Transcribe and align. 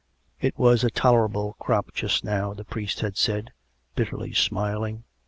It 0.39 0.57
was 0.57 0.83
a 0.83 0.89
tolerable 0.89 1.53
crop 1.59 1.93
just 1.93 2.23
now, 2.23 2.55
the 2.55 2.65
priest 2.65 3.01
had 3.01 3.17
said, 3.17 3.51
bitterly 3.93 4.33
smiling. 4.33 5.03